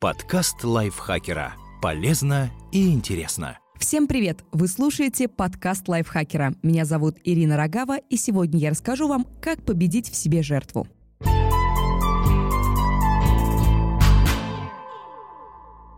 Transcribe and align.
Подкаст 0.00 0.62
лайфхакера. 0.62 1.56
Полезно 1.82 2.52
и 2.70 2.92
интересно. 2.92 3.58
Всем 3.80 4.06
привет! 4.06 4.44
Вы 4.52 4.68
слушаете 4.68 5.26
подкаст 5.26 5.88
лайфхакера. 5.88 6.54
Меня 6.62 6.84
зовут 6.84 7.16
Ирина 7.24 7.56
Рогава, 7.56 7.96
и 7.96 8.16
сегодня 8.16 8.60
я 8.60 8.70
расскажу 8.70 9.08
вам, 9.08 9.26
как 9.42 9.64
победить 9.64 10.08
в 10.08 10.14
себе 10.14 10.44
жертву. 10.44 10.86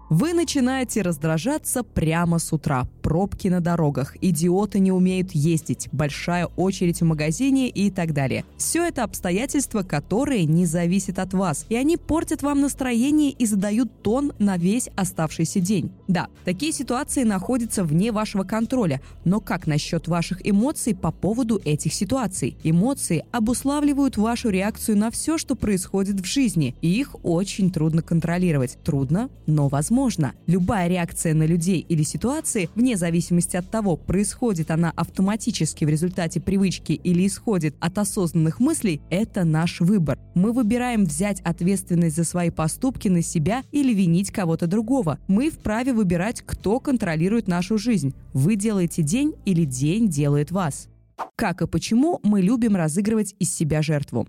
Вы 0.08 0.32
начинаете 0.32 1.02
раздражаться 1.02 1.82
прямо 1.82 2.38
с 2.38 2.54
утра. 2.54 2.88
Пробки 3.02 3.48
на 3.48 3.60
дорогах, 3.60 4.16
идиоты 4.20 4.78
не 4.78 4.92
умеют 4.92 5.32
ездить, 5.32 5.88
большая 5.92 6.46
очередь 6.56 7.00
в 7.00 7.04
магазине 7.04 7.68
и 7.68 7.90
так 7.90 8.12
далее. 8.12 8.44
Все 8.56 8.84
это 8.84 9.04
обстоятельства, 9.04 9.82
которые 9.82 10.44
не 10.44 10.66
зависят 10.66 11.18
от 11.18 11.32
вас, 11.32 11.66
и 11.68 11.76
они 11.76 11.96
портят 11.96 12.42
вам 12.42 12.60
настроение 12.60 13.30
и 13.30 13.46
задают 13.46 14.02
тон 14.02 14.32
на 14.38 14.56
весь 14.56 14.88
оставшийся 14.96 15.60
день. 15.60 15.90
Да, 16.08 16.28
такие 16.44 16.72
ситуации 16.72 17.24
находятся 17.24 17.84
вне 17.84 18.12
вашего 18.12 18.44
контроля, 18.44 19.00
но 19.24 19.40
как 19.40 19.66
насчет 19.66 20.08
ваших 20.08 20.46
эмоций 20.46 20.94
по 20.94 21.10
поводу 21.10 21.60
этих 21.64 21.94
ситуаций? 21.94 22.56
Эмоции 22.62 23.24
обуславливают 23.32 24.16
вашу 24.16 24.50
реакцию 24.50 24.98
на 24.98 25.10
все, 25.10 25.38
что 25.38 25.54
происходит 25.54 26.20
в 26.20 26.24
жизни, 26.24 26.74
и 26.82 26.88
их 26.88 27.16
очень 27.22 27.70
трудно 27.70 28.02
контролировать. 28.02 28.78
Трудно, 28.84 29.30
но 29.46 29.68
возможно. 29.68 30.32
Любая 30.46 30.88
реакция 30.88 31.34
на 31.34 31.44
людей 31.44 31.84
или 31.88 32.02
ситуации, 32.02 32.68
вне 32.74 32.89
зависимости 32.96 33.56
от 33.56 33.70
того, 33.70 33.96
происходит 33.96 34.70
она 34.70 34.92
автоматически 34.96 35.84
в 35.84 35.88
результате 35.88 36.40
привычки 36.40 36.92
или 36.92 37.26
исходит 37.26 37.74
от 37.80 37.98
осознанных 37.98 38.60
мыслей, 38.60 39.00
это 39.10 39.44
наш 39.44 39.80
выбор. 39.80 40.18
Мы 40.34 40.52
выбираем 40.52 41.04
взять 41.04 41.40
ответственность 41.40 42.16
за 42.16 42.24
свои 42.24 42.50
поступки 42.50 43.08
на 43.08 43.22
себя 43.22 43.62
или 43.72 43.92
винить 43.92 44.30
кого-то 44.30 44.66
другого. 44.66 45.18
Мы 45.28 45.50
вправе 45.50 45.92
выбирать, 45.92 46.42
кто 46.44 46.80
контролирует 46.80 47.48
нашу 47.48 47.78
жизнь. 47.78 48.14
Вы 48.32 48.56
делаете 48.56 49.02
день 49.02 49.34
или 49.44 49.64
день 49.64 50.08
делает 50.08 50.50
вас. 50.50 50.88
Как 51.36 51.62
и 51.62 51.66
почему 51.66 52.20
мы 52.22 52.40
любим 52.40 52.76
разыгрывать 52.76 53.34
из 53.38 53.52
себя 53.54 53.82
жертву? 53.82 54.26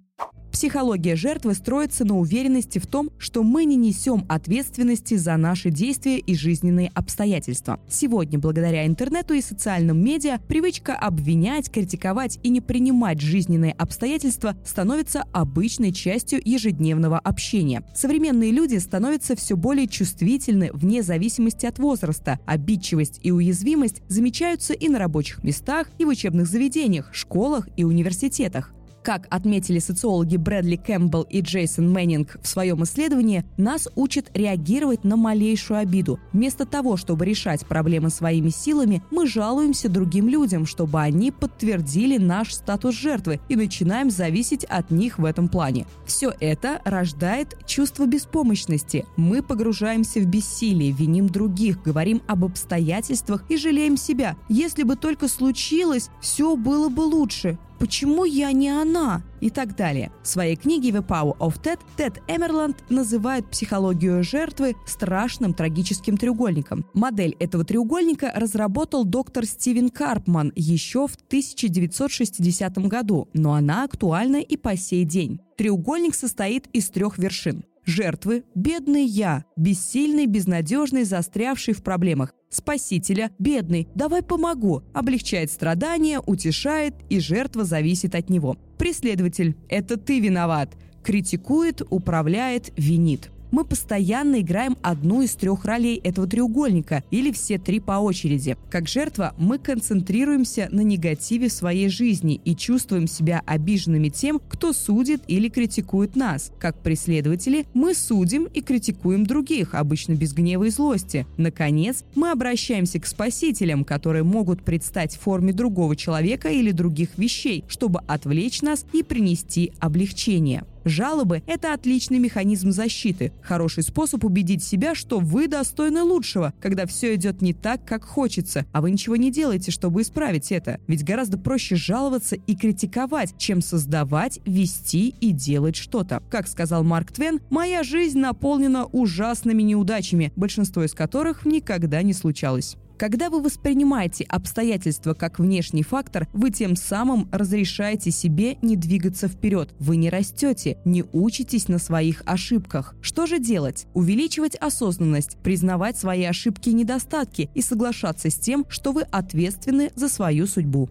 Психология 0.52 1.16
жертвы 1.16 1.54
строится 1.54 2.04
на 2.04 2.20
уверенности 2.20 2.78
в 2.78 2.86
том, 2.86 3.10
что 3.18 3.42
мы 3.42 3.64
не 3.64 3.78
несем 3.78 4.26
ответственности 4.28 5.16
за 5.16 5.38
наши 5.38 5.70
действия 5.70 6.18
и 6.20 6.36
жизненные 6.36 6.92
обстоятельства. 6.94 7.80
Сегодня, 7.90 8.38
благодаря 8.38 8.86
интернету 8.86 9.34
и 9.34 9.42
социальным 9.42 10.04
медиа, 10.04 10.40
привычка 10.48 10.94
обвинять, 10.94 11.72
критиковать 11.72 12.38
и 12.44 12.50
не 12.50 12.60
принимать 12.60 13.22
жизненные 13.22 13.72
обстоятельства 13.72 14.56
становится 14.66 15.24
обычной 15.32 15.94
частью 15.94 16.42
ежедневного 16.44 17.18
общения. 17.18 17.84
Современные 17.96 18.52
люди 18.52 18.76
становятся 18.76 19.38
все 19.38 19.56
более 19.56 19.88
чувствительны 19.88 20.72
вне 20.74 21.02
зависимости 21.02 21.66
от 21.66 21.80
возраста. 21.80 22.40
Обидчивость 22.46 23.22
и 23.24 23.32
уязвимость 23.32 24.02
замечаются 24.10 24.74
и 24.74 24.90
на 24.90 25.00
рабочих 25.00 25.44
местах, 25.44 25.90
и 25.98 26.04
в 26.04 26.10
учебных 26.10 26.48
заведениях, 26.48 27.14
школах 27.14 27.70
и 27.78 27.86
университетах. 27.86 28.74
Как 29.04 29.26
отметили 29.32 29.80
социологи 29.80 30.38
Брэдли 30.38 30.76
Кэмпбелл 30.76 31.24
и 31.24 31.42
Джейсон 31.42 31.92
Мэннинг 31.92 32.38
в 32.42 32.48
своем 32.48 32.84
исследовании, 32.84 33.44
нас 33.58 33.88
учат 33.96 34.30
реагировать 34.36 35.04
на 35.04 35.16
малейшую 35.16 35.80
обиду. 35.80 36.20
Вместо 36.34 36.66
того, 36.68 36.98
чтобы 36.98 37.26
решать 37.26 37.66
проблемы 37.66 38.12
своими 38.12 38.50
силами, 38.50 39.02
мы 39.10 39.26
жалуемся 39.26 39.90
другим 39.90 40.30
людям, 40.30 40.68
чтобы 40.68 41.02
они 41.02 41.32
подтвердили 41.32 42.18
наш 42.20 42.54
статус 42.54 42.94
жертвы 42.94 43.40
и 43.50 43.56
начинаем 43.56 44.12
зависеть 44.12 44.66
от 44.66 44.92
них 44.92 45.18
в 45.18 45.26
этом 45.26 45.50
плане. 45.50 45.88
Все 46.06 46.32
это 46.40 46.80
рождает 46.86 47.58
чувство 47.66 48.06
беспомощности. 48.06 49.06
Мы 49.18 49.42
погружаемся 49.42 50.20
в 50.20 50.26
бессилие, 50.26 50.92
виним 50.92 51.28
других, 51.28 51.82
говорим 51.82 52.22
об 52.28 52.46
обстоятельствах 52.46 53.46
и 53.50 53.58
жалеем 53.58 53.98
себя. 53.98 54.36
Если 54.48 54.84
бы 54.84 54.96
только 54.96 55.28
случилось, 55.28 56.10
все 56.22 56.56
было 56.56 56.90
бы 56.90 57.02
лучше 57.02 57.58
почему 57.82 58.26
я 58.26 58.52
не 58.52 58.70
она? 58.70 59.24
И 59.40 59.50
так 59.50 59.76
далее. 59.76 60.12
В 60.22 60.28
своей 60.28 60.56
книге 60.56 60.92
The 60.92 61.06
Power 61.06 61.36
of 61.40 61.60
Ted 61.64 61.80
Тед 61.98 62.22
Эмерланд 62.28 62.78
называет 62.90 63.50
психологию 63.50 64.24
жертвы 64.24 64.76
страшным 64.86 65.56
трагическим 65.56 66.16
треугольником. 66.16 66.86
Модель 66.94 67.36
этого 67.40 67.66
треугольника 67.66 68.32
разработал 68.36 69.04
доктор 69.04 69.48
Стивен 69.48 69.90
Карпман 69.90 70.54
еще 70.56 71.08
в 71.08 71.16
1960 71.16 72.78
году, 72.88 73.28
но 73.34 73.56
она 73.56 73.84
актуальна 73.84 74.38
и 74.38 74.58
по 74.58 74.78
сей 74.78 75.04
день. 75.04 75.42
Треугольник 75.58 76.14
состоит 76.14 76.68
из 76.74 76.88
трех 76.92 77.18
вершин. 77.18 77.66
Жертвы– 77.84 78.44
бедный 78.56 79.06
я, 79.06 79.44
бессильный, 79.58 80.28
безнадежный, 80.28 81.04
застрявший 81.04 81.74
в 81.74 81.82
проблемах. 81.82 82.36
Спасителя– 82.52 83.32
бедный, 83.40 83.88
давай 83.96 84.22
помогу, 84.22 84.84
облегчает 84.94 85.50
страдания, 85.50 86.20
утешает, 86.20 86.94
и 87.10 87.22
жертва 87.22 87.64
зависит 87.64 88.14
от 88.14 88.30
него. 88.30 88.58
Преследователь– 88.78 89.56
это 89.70 89.96
ты 89.96 90.20
виноват, 90.20 90.76
критикует, 91.02 91.82
управляет, 91.90 92.74
винит 92.76 93.32
мы 93.52 93.66
постоянно 93.66 94.42
играем 94.42 94.78
одну 94.82 95.22
из 95.22 95.36
трех 95.36 95.66
ролей 95.66 95.98
этого 95.98 96.28
треугольника 96.28 97.04
или 97.12 97.32
все 97.32 97.58
три 97.58 97.80
по 97.80 97.94
очереди. 97.94 98.58
Как 98.70 98.88
жертва 98.88 99.36
мы 99.38 99.60
концентрируемся 99.60 100.70
на 100.72 100.82
негативе 100.82 101.50
своей 101.50 101.90
жизни 101.90 102.42
и 102.44 102.56
чувствуем 102.56 103.08
себя 103.08 103.42
обиженными 103.46 104.10
тем, 104.10 104.40
кто 104.40 104.74
судит 104.74 105.24
или 105.28 105.50
критикует 105.50 106.16
нас. 106.16 106.52
Как 106.60 106.82
преследователи 106.82 107.66
мы 107.74 107.94
судим 107.94 108.46
и 108.46 108.62
критикуем 108.62 109.26
других, 109.26 109.76
обычно 109.76 110.14
без 110.14 110.34
гнева 110.34 110.66
и 110.66 110.70
злости. 110.70 111.28
Наконец, 111.38 112.04
мы 112.16 112.32
обращаемся 112.32 113.00
к 113.00 113.06
спасителям, 113.06 113.84
которые 113.84 114.24
могут 114.24 114.64
предстать 114.64 115.16
в 115.16 115.20
форме 115.20 115.54
другого 115.54 115.96
человека 115.96 116.50
или 116.50 116.72
других 116.72 117.18
вещей, 117.18 117.64
чтобы 117.68 118.02
отвлечь 118.08 118.62
нас 118.62 118.86
и 118.94 119.04
принести 119.04 119.74
облегчение. 119.80 120.64
Жалобы– 120.84 121.44
это 121.48 121.74
отличный 121.74 122.18
механизм 122.18 122.72
защиты, 122.72 123.32
хороший 123.44 123.84
способ 123.84 124.26
убедить 124.26 124.64
себя, 124.64 124.96
что 124.96 125.20
вы 125.20 125.48
достойны 125.48 126.02
лучшего, 126.02 126.54
когда 126.60 126.86
все 126.86 127.16
идет 127.16 127.42
не 127.42 127.54
так, 127.54 127.86
как 127.86 128.04
хочется, 128.04 128.66
а 128.72 128.82
вы 128.82 128.92
ничего 128.92 129.16
не 129.16 129.32
делаете, 129.32 129.72
чтобы 129.72 130.02
исправить 130.02 130.52
это. 130.52 130.80
Ведь 130.88 131.04
гораздо 131.04 131.38
проще 131.38 131.76
жаловаться 131.76 132.36
и 132.36 132.56
критиковать, 132.56 133.36
чем 133.38 133.62
создавать, 133.62 134.40
вести 134.46 135.10
и 135.22 135.32
делать 135.32 135.76
что-то. 135.76 136.24
Как 136.32 136.48
сказал 136.48 136.84
Марк 136.84 137.12
Твен, 137.12 137.40
«Моя 137.50 137.84
жизнь 137.84 138.20
наполнена 138.20 138.86
ужасными 138.86 139.62
неудачами, 139.62 140.34
большинство 140.36 140.84
из 140.84 140.94
которых 140.94 141.46
никогда 141.46 142.02
не 142.02 142.14
случалось». 142.14 142.78
Когда 143.02 143.32
вы 143.32 143.42
воспринимаете 143.42 144.26
обстоятельства 144.26 145.16
как 145.16 145.40
внешний 145.40 145.82
фактор, 145.82 146.28
вы 146.34 146.52
тем 146.52 146.76
самым 146.76 147.28
разрешаете 147.32 148.12
себе 148.12 148.60
не 148.62 148.76
двигаться 148.76 149.28
вперед. 149.28 149.74
Вы 149.80 149.96
не 149.96 150.12
растете, 150.12 150.78
не 150.86 151.04
учитесь 151.12 151.68
на 151.68 151.80
своих 151.80 152.22
ошибках. 152.28 152.94
Что 153.02 153.26
же 153.26 153.40
делать? 153.40 153.88
Увеличивать 153.96 154.56
осознанность, 154.56 155.38
признавать 155.42 155.98
свои 155.98 156.26
ошибки 156.26 156.70
и 156.70 156.74
недостатки 156.74 157.50
и 157.56 157.64
соглашаться 157.64 158.30
с 158.30 158.36
тем, 158.36 158.68
что 158.70 158.92
вы 158.92 159.02
ответственны 159.02 159.90
за 159.96 160.08
свою 160.08 160.46
судьбу. 160.46 160.88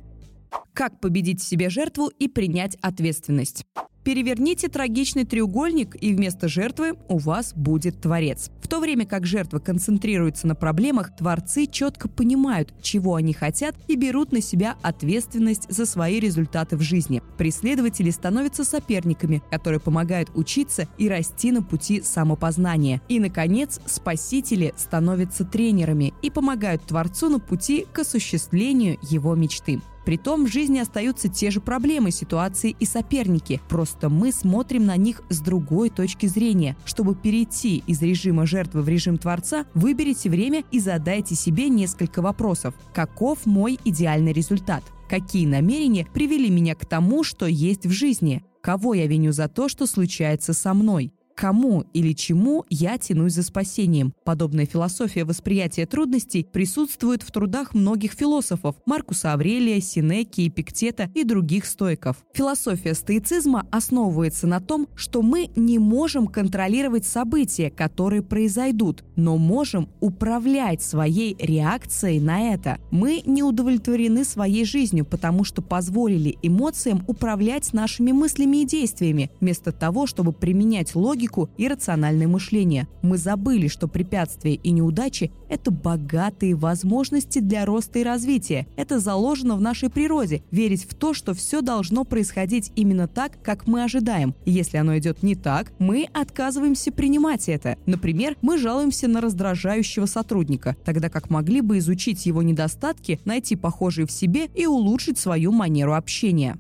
Как 0.73 1.01
победить 1.01 1.41
в 1.43 1.47
себе 1.47 1.69
жертву 1.69 2.09
и 2.09 2.29
принять 2.29 2.77
ответственность? 2.81 3.65
Переверните 4.03 4.69
трагичный 4.69 5.27
треугольник, 5.27 5.95
и 6.03 6.15
вместо 6.15 6.49
жертвы 6.49 6.95
у 7.09 7.19
вас 7.19 7.53
будет 7.55 8.01
творец. 8.01 8.51
В 8.63 8.67
то 8.67 8.81
время 8.81 9.05
как 9.05 9.27
жертва 9.27 9.59
концентрируется 9.59 10.47
на 10.47 10.55
проблемах, 10.55 11.15
творцы 11.15 11.67
четко 11.67 12.09
понимают, 12.09 12.73
чего 12.81 13.17
они 13.17 13.35
хотят 13.35 13.75
и 13.89 13.97
берут 13.97 14.33
на 14.33 14.41
себя 14.41 14.77
ответственность 14.81 15.71
за 15.71 15.85
свои 15.85 16.19
результаты 16.19 16.79
в 16.79 16.81
жизни. 16.81 17.23
Преследователи 17.37 18.09
становятся 18.09 18.65
соперниками, 18.65 19.43
которые 19.51 19.81
помогают 19.81 20.31
учиться 20.35 20.89
и 20.97 21.07
расти 21.07 21.53
на 21.53 21.63
пути 21.63 22.01
самопознания. 22.01 23.03
И, 23.09 23.21
наконец, 23.21 23.81
спасители 23.85 24.73
становятся 24.79 25.45
тренерами 25.45 26.15
и 26.23 26.31
помогают 26.31 26.87
творцу 26.87 27.29
на 27.29 27.39
пути 27.39 27.87
к 27.93 27.99
осуществлению 27.99 28.99
его 29.03 29.35
мечты. 29.35 29.81
Притом 30.05 30.45
в 30.45 30.49
жизни 30.49 30.79
остаются 30.79 31.29
те 31.29 31.51
же 31.51 31.61
проблемы, 31.61 32.11
ситуации 32.11 32.75
и 32.79 32.87
соперники. 32.87 33.61
Просто 33.69 34.09
мы 34.09 34.33
смотрим 34.33 34.87
на 34.87 34.97
них 34.97 35.23
с 35.29 35.41
другой 35.41 35.91
точки 35.91 36.27
зрения. 36.27 36.77
Чтобы 36.85 37.15
перейти 37.15 37.83
из 37.87 38.01
режима 38.03 38.47
жертвы 38.47 38.83
в 38.83 38.89
режим 38.89 39.19
творца, 39.19 39.67
выберите 39.75 40.31
время 40.31 40.65
и 40.71 40.81
задайте 40.81 41.35
себе 41.35 41.69
несколько 41.69 42.23
вопросов. 42.23 42.75
Каков 42.95 43.47
мой 43.47 43.79
идеальный 43.85 44.33
результат? 44.33 44.83
Какие 45.09 45.47
намерения 45.47 46.07
привели 46.13 46.51
меня 46.51 46.75
к 46.75 46.87
тому, 46.87 47.25
что 47.25 47.47
есть 47.47 47.85
в 47.85 47.91
жизни? 47.91 48.45
Кого 48.63 48.95
я 48.95 49.07
виню 49.07 49.33
за 49.33 49.49
то, 49.49 49.69
что 49.69 49.87
случается 49.87 50.53
со 50.53 50.75
мной? 50.75 51.13
Кому 51.41 51.87
или 51.95 52.13
чему 52.13 52.67
я 52.69 52.99
тянусь 52.99 53.33
за 53.33 53.43
спасением. 53.43 54.13
Подобная 54.25 54.67
философия 54.67 55.25
восприятия 55.25 55.87
трудностей 55.87 56.45
присутствует 56.45 57.23
в 57.23 57.33
трудах 57.33 57.73
многих 57.73 58.13
философов– 58.13 58.77
Маркуса 58.85 59.33
Аврелия, 59.33 59.81
Синеки, 59.81 60.47
Эпиктета 60.49 61.11
и 61.15 61.25
других 61.25 61.65
стоиков. 61.65 62.19
Философия 62.35 62.93
стоицизма 62.93 63.67
основывается 63.71 64.47
на 64.47 64.61
том, 64.61 64.87
что 64.95 65.23
мы 65.23 65.49
не 65.57 65.79
можем 65.79 66.27
контролировать 66.27 67.07
события, 67.07 67.71
которые 67.71 68.21
произойдут, 68.21 69.03
но 69.17 69.39
можем 69.39 69.89
управлять 70.01 70.83
своей 70.83 71.37
реакцией 71.39 72.21
на 72.21 72.53
это. 72.53 72.79
Мы 72.91 73.23
не 73.25 73.43
удовлетворены 73.43 74.25
своей 74.25 74.67
жизнью, 74.67 75.07
потому 75.07 75.45
что 75.45 75.63
позволили 75.63 76.37
эмоциям 76.43 77.03
управлять 77.07 77.73
нашими 77.73 78.13
мыслями 78.13 78.59
и 78.59 78.67
действиями, 78.67 79.31
вместо 79.41 79.73
того, 79.73 80.07
чтобы 80.07 80.35
применять 80.35 80.95
логику 80.95 81.30
и 81.57 81.69
рациональное 81.69 82.29
мышление. 82.29 82.89
Мы 83.03 83.17
забыли, 83.17 83.69
что 83.69 83.89
препятствия 83.89 84.55
и 84.55 84.71
неудачи– 84.71 85.33
это 85.49 85.71
богатые 85.71 86.55
возможности 86.55 87.39
для 87.39 87.65
роста 87.65 88.01
и 88.01 88.03
развития. 88.03 88.67
Это 88.77 89.01
заложено 89.01 89.57
в 89.57 89.61
нашей 89.61 89.91
природе– 89.91 90.43
верить 90.51 90.85
в 90.85 90.95
то, 90.95 91.15
что 91.15 91.35
все 91.35 91.61
должно 91.61 92.05
происходить 92.05 92.73
именно 92.77 93.09
так, 93.09 93.43
как 93.43 93.67
мы 93.67 93.85
ожидаем. 93.85 94.35
Если 94.45 94.77
оно 94.77 94.99
идет 94.99 95.23
не 95.23 95.35
так, 95.35 95.73
мы 95.79 96.09
отказываемся 96.13 96.93
принимать 96.93 97.49
это. 97.49 97.77
Например, 97.87 98.37
мы 98.43 98.59
жалуемся 98.59 99.09
на 99.09 99.21
раздражающего 99.21 100.07
сотрудника, 100.07 100.77
тогда 100.85 101.09
как 101.09 101.31
могли 101.31 101.61
бы 101.61 101.79
изучить 101.79 102.27
его 102.27 102.43
недостатки, 102.43 103.21
найти 103.25 103.57
похожие 103.57 104.07
в 104.07 104.11
себе 104.11 104.47
и 104.55 104.67
улучшить 104.67 105.19
свою 105.19 105.53
манеру 105.53 105.95
общения. 105.95 106.59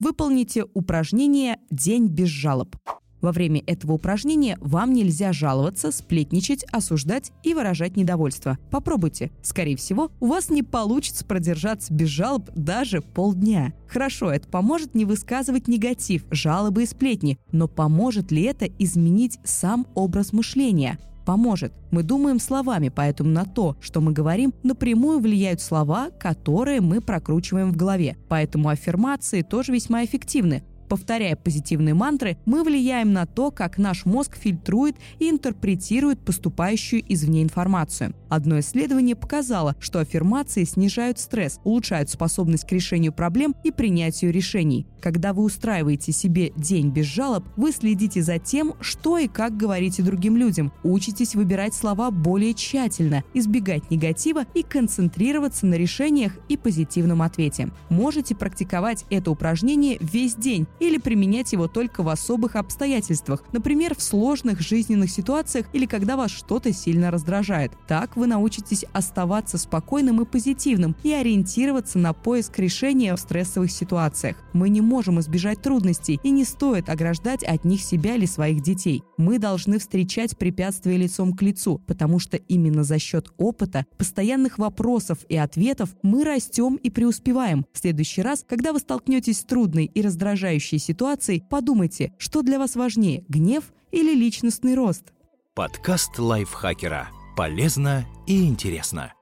Выполните 0.00 0.64
упражнение 0.74 1.58
«День 1.70 2.08
без 2.08 2.28
жалоб». 2.28 2.74
Во 3.22 3.32
время 3.32 3.62
этого 3.66 3.92
упражнения 3.92 4.58
вам 4.60 4.92
нельзя 4.92 5.32
жаловаться, 5.32 5.92
сплетничать, 5.92 6.64
осуждать 6.64 7.32
и 7.44 7.54
выражать 7.54 7.96
недовольство. 7.96 8.58
Попробуйте. 8.70 9.30
Скорее 9.42 9.76
всего, 9.76 10.10
у 10.20 10.26
вас 10.26 10.50
не 10.50 10.62
получится 10.62 11.24
продержаться 11.24 11.94
без 11.94 12.08
жалоб 12.08 12.50
даже 12.54 13.00
полдня. 13.00 13.72
Хорошо, 13.86 14.30
это 14.30 14.48
поможет 14.48 14.94
не 14.94 15.04
высказывать 15.04 15.68
негатив, 15.68 16.24
жалобы 16.30 16.82
и 16.82 16.86
сплетни, 16.86 17.38
но 17.52 17.68
поможет 17.68 18.32
ли 18.32 18.42
это 18.42 18.66
изменить 18.78 19.38
сам 19.44 19.86
образ 19.94 20.32
мышления? 20.32 20.98
поможет. 21.24 21.72
Мы 21.90 22.02
думаем 22.02 22.40
словами, 22.40 22.88
поэтому 22.88 23.30
на 23.30 23.44
то, 23.44 23.76
что 23.80 24.00
мы 24.00 24.12
говорим, 24.12 24.52
напрямую 24.62 25.20
влияют 25.20 25.60
слова, 25.60 26.10
которые 26.18 26.80
мы 26.80 27.00
прокручиваем 27.00 27.72
в 27.72 27.76
голове. 27.76 28.16
Поэтому 28.28 28.68
аффирмации 28.68 29.42
тоже 29.42 29.72
весьма 29.72 30.04
эффективны. 30.04 30.64
Повторяя 30.92 31.36
позитивные 31.36 31.94
мантры, 31.94 32.36
мы 32.44 32.62
влияем 32.62 33.14
на 33.14 33.24
то, 33.24 33.50
как 33.50 33.78
наш 33.78 34.04
мозг 34.04 34.36
фильтрует 34.36 34.94
и 35.20 35.30
интерпретирует 35.30 36.18
поступающую 36.22 37.02
извне 37.10 37.42
информацию. 37.42 38.14
Одно 38.28 38.60
исследование 38.60 39.16
показало, 39.16 39.74
что 39.80 40.00
аффирмации 40.00 40.64
снижают 40.64 41.18
стресс, 41.18 41.60
улучшают 41.64 42.10
способность 42.10 42.66
к 42.66 42.72
решению 42.72 43.14
проблем 43.14 43.54
и 43.64 43.70
принятию 43.70 44.34
решений. 44.34 44.86
Когда 45.00 45.32
вы 45.32 45.44
устраиваете 45.44 46.12
себе 46.12 46.52
день 46.56 46.90
без 46.90 47.06
жалоб, 47.06 47.48
вы 47.56 47.72
следите 47.72 48.22
за 48.22 48.38
тем, 48.38 48.74
что 48.80 49.16
и 49.16 49.28
как 49.28 49.56
говорите 49.56 50.02
другим 50.02 50.36
людям, 50.36 50.72
учитесь 50.84 51.34
выбирать 51.34 51.72
слова 51.72 52.10
более 52.10 52.52
тщательно, 52.52 53.24
избегать 53.32 53.90
негатива 53.90 54.44
и 54.54 54.62
концентрироваться 54.62 55.64
на 55.64 55.74
решениях 55.74 56.36
и 56.50 56.58
позитивном 56.58 57.22
ответе. 57.22 57.70
Можете 57.88 58.34
практиковать 58.34 59.06
это 59.08 59.30
упражнение 59.30 59.96
весь 59.98 60.34
день 60.34 60.66
или 60.82 60.98
применять 60.98 61.52
его 61.52 61.68
только 61.68 62.02
в 62.02 62.08
особых 62.08 62.56
обстоятельствах, 62.56 63.44
например, 63.52 63.94
в 63.96 64.02
сложных 64.02 64.60
жизненных 64.60 65.10
ситуациях 65.10 65.66
или 65.72 65.86
когда 65.86 66.16
вас 66.16 66.30
что-то 66.30 66.72
сильно 66.72 67.10
раздражает. 67.10 67.72
Так 67.86 68.16
вы 68.16 68.26
научитесь 68.26 68.84
оставаться 68.92 69.58
спокойным 69.58 70.20
и 70.20 70.24
позитивным 70.24 70.96
и 71.02 71.12
ориентироваться 71.12 71.98
на 71.98 72.12
поиск 72.12 72.58
решения 72.58 73.14
в 73.14 73.20
стрессовых 73.20 73.70
ситуациях. 73.70 74.36
Мы 74.52 74.68
не 74.68 74.80
можем 74.80 75.20
избежать 75.20 75.62
трудностей 75.62 76.18
и 76.22 76.30
не 76.30 76.44
стоит 76.44 76.88
ограждать 76.88 77.44
от 77.44 77.64
них 77.64 77.82
себя 77.82 78.16
или 78.16 78.26
своих 78.26 78.62
детей. 78.62 79.02
Мы 79.16 79.38
должны 79.38 79.78
встречать 79.78 80.36
препятствия 80.36 80.96
лицом 80.96 81.32
к 81.32 81.42
лицу, 81.42 81.80
потому 81.86 82.18
что 82.18 82.36
именно 82.36 82.82
за 82.82 82.98
счет 82.98 83.28
опыта, 83.38 83.86
постоянных 83.98 84.58
вопросов 84.58 85.18
и 85.28 85.36
ответов 85.36 85.90
мы 86.02 86.24
растем 86.24 86.76
и 86.76 86.90
преуспеваем. 86.90 87.66
В 87.72 87.78
следующий 87.78 88.22
раз, 88.22 88.44
когда 88.48 88.72
вы 88.72 88.80
столкнетесь 88.80 89.40
с 89.40 89.44
трудной 89.44 89.84
и 89.84 90.02
раздражающей 90.02 90.71
текущей 90.72 90.78
ситуации, 90.78 91.44
подумайте, 91.50 92.12
что 92.18 92.42
для 92.42 92.58
вас 92.58 92.76
важнее– 92.76 93.24
гнев 93.28 93.72
или 93.90 94.14
личностный 94.14 94.74
рост. 94.74 95.12
Подкаст 95.54 96.18
лайфхакера. 96.18 97.10
Полезно 97.36 98.06
и 98.26 98.46
интересно. 98.46 99.12